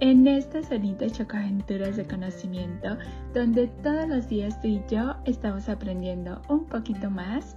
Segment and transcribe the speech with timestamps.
[0.00, 2.96] en estas bonitas chocaventuras de conocimiento
[3.34, 7.56] donde todos los días tú y yo estamos aprendiendo un poquito más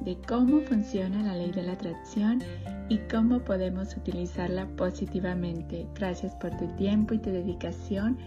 [0.00, 2.42] de cómo funciona la ley de la atracción
[2.88, 5.86] y cómo podemos utilizarla positivamente.
[5.94, 8.18] Gracias por tu tiempo y tu dedicación.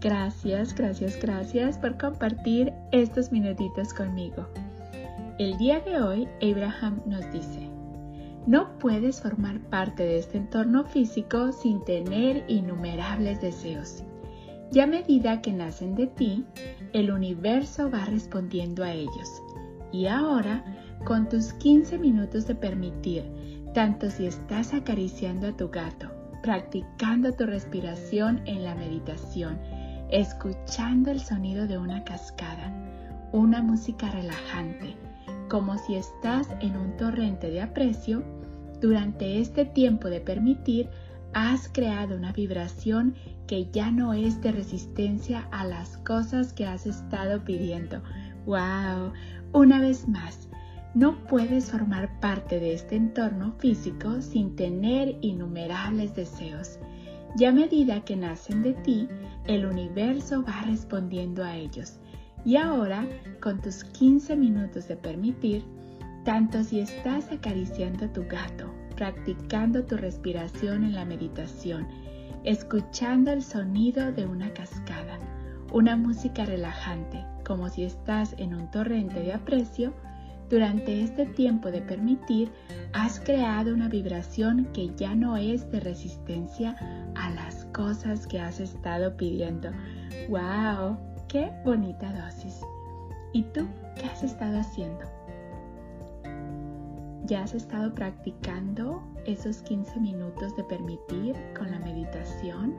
[0.00, 4.46] Gracias, gracias, gracias por compartir estos minutitos conmigo.
[5.38, 7.68] El día de hoy, Abraham nos dice,
[8.46, 14.02] no puedes formar parte de este entorno físico sin tener innumerables deseos.
[14.72, 16.44] Y a medida que nacen de ti,
[16.92, 19.42] el universo va respondiendo a ellos.
[19.92, 20.64] Y ahora,
[21.04, 23.24] con tus 15 minutos de permitir,
[23.74, 26.10] tanto si estás acariciando a tu gato,
[26.42, 29.58] practicando tu respiración en la meditación,
[30.10, 32.72] escuchando el sonido de una cascada,
[33.32, 34.96] una música relajante,
[35.50, 38.22] como si estás en un torrente de aprecio,
[38.80, 40.88] durante este tiempo de permitir,
[41.34, 43.14] has creado una vibración
[43.46, 48.00] que ya no es de resistencia a las cosas que has estado pidiendo.
[48.46, 49.12] ¡Wow!
[49.52, 50.48] Una vez más,
[50.94, 56.78] no puedes formar parte de este entorno físico sin tener innumerables deseos.
[57.36, 59.08] Y a medida que nacen de ti,
[59.46, 61.98] el universo va respondiendo a ellos.
[62.44, 63.06] Y ahora,
[63.40, 65.64] con tus 15 minutos de permitir,
[66.24, 71.86] tanto si estás acariciando a tu gato, practicando tu respiración en la meditación,
[72.44, 75.18] escuchando el sonido de una cascada,
[75.72, 79.92] una música relajante, como si estás en un torrente de aprecio,
[80.50, 82.50] durante este tiempo de permitir,
[82.92, 86.74] has creado una vibración que ya no es de resistencia
[87.14, 89.70] a las cosas que has estado pidiendo.
[90.28, 91.09] ¡Wow!
[91.30, 92.60] ¡Qué bonita dosis!
[93.32, 93.64] ¿Y tú
[93.94, 95.04] qué has estado haciendo?
[97.24, 102.74] ¿Ya has estado practicando esos 15 minutos de permitir con la meditación?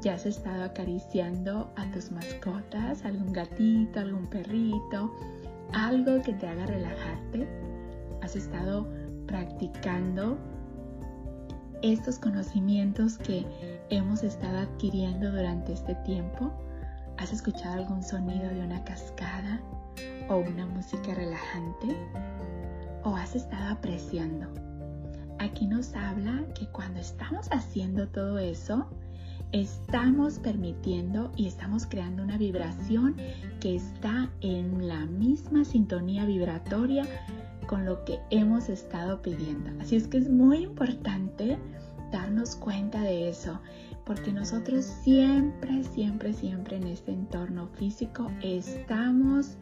[0.00, 5.14] ¿Ya has estado acariciando a tus mascotas, algún gatito, algún perrito,
[5.74, 7.46] algo que te haga relajarte?
[8.22, 8.88] ¿Has estado
[9.26, 10.38] practicando
[11.82, 13.44] estos conocimientos que
[13.90, 16.50] hemos estado adquiriendo durante este tiempo?
[17.18, 19.60] ¿Has escuchado algún sonido de una cascada
[20.28, 21.96] o una música relajante?
[23.04, 24.46] ¿O has estado apreciando?
[25.38, 28.86] Aquí nos habla que cuando estamos haciendo todo eso,
[29.52, 33.16] estamos permitiendo y estamos creando una vibración
[33.60, 37.04] que está en la misma sintonía vibratoria
[37.66, 39.70] con lo que hemos estado pidiendo.
[39.80, 41.58] Así es que es muy importante
[42.12, 43.60] darnos cuenta de eso
[44.04, 49.56] porque nosotros siempre, siempre, siempre en este entorno físico estamos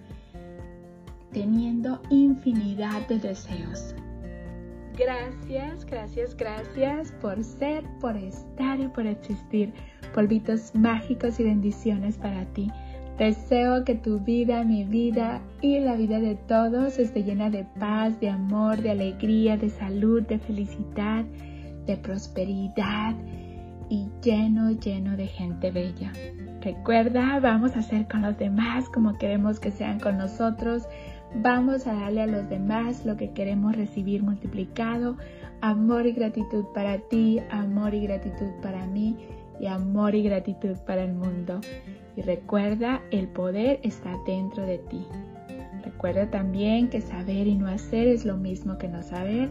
[1.32, 3.94] teniendo infinidad de deseos.
[4.98, 9.72] Gracias, gracias, gracias por ser, por estar y por existir.
[10.14, 12.70] Polvitos mágicos y bendiciones para ti.
[13.18, 18.20] Deseo que tu vida, mi vida y la vida de todos esté llena de paz,
[18.20, 21.24] de amor, de alegría, de salud, de felicidad,
[21.86, 23.14] de prosperidad
[23.90, 26.12] y lleno, lleno de gente bella.
[26.62, 30.84] Recuerda, vamos a ser con los demás como queremos que sean con nosotros.
[31.34, 35.16] Vamos a darle a los demás lo que queremos recibir multiplicado.
[35.60, 39.16] Amor y gratitud para ti, amor y gratitud para mí
[39.60, 41.60] y amor y gratitud para el mundo.
[42.16, 45.04] Y recuerda, el poder está dentro de ti.
[45.84, 49.50] Recuerda también que saber y no hacer es lo mismo que no saber.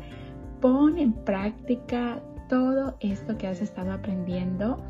[0.61, 4.83] Pon en práctica todo esto que has estado aprendiendo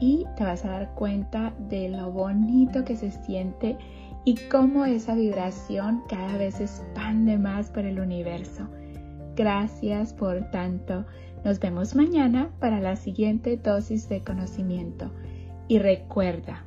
[0.00, 3.78] y te vas a dar cuenta de lo bonito que se siente
[4.24, 8.68] y cómo esa vibración cada vez expande más por el universo.
[9.34, 11.06] Gracias por tanto.
[11.44, 15.10] Nos vemos mañana para la siguiente dosis de conocimiento.
[15.68, 16.64] Y recuerda,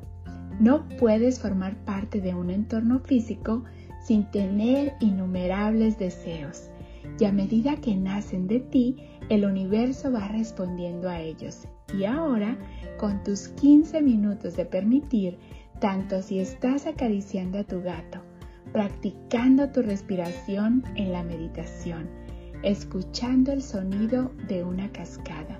[0.59, 3.63] no puedes formar parte de un entorno físico
[4.05, 6.69] sin tener innumerables deseos.
[7.19, 8.97] Y a medida que nacen de ti,
[9.29, 11.67] el universo va respondiendo a ellos.
[11.97, 12.57] Y ahora,
[12.97, 15.37] con tus 15 minutos de permitir,
[15.79, 18.19] tanto si estás acariciando a tu gato,
[18.71, 22.09] practicando tu respiración en la meditación,
[22.63, 25.59] escuchando el sonido de una cascada,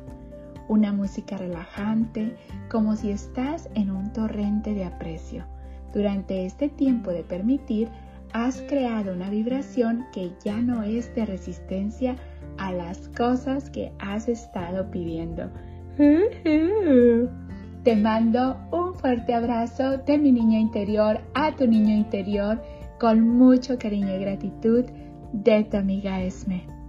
[0.68, 2.36] una música relajante,
[2.70, 5.46] como si estás en un torrente de aprecio.
[5.94, 7.90] Durante este tiempo de permitir,
[8.34, 12.16] has creado una vibración que ya no es de resistencia
[12.58, 15.50] a las cosas que has estado pidiendo.
[17.84, 22.62] Te mando un fuerte abrazo de mi niña interior a tu niño interior
[23.00, 24.86] con mucho cariño y gratitud
[25.34, 26.81] de tu amiga Esme.